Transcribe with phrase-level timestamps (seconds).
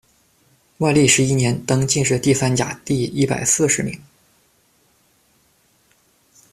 [0.79, 4.01] 万历十一年，登进士第三甲第一百四十名。